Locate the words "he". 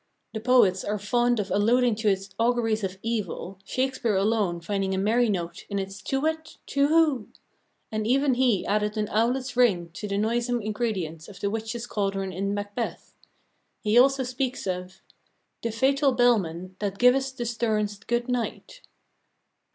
8.33-8.65, 13.83-13.95